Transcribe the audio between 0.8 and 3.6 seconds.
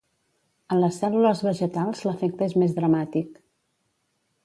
les cèl·lules vegetals l'efecte és més dramàtic.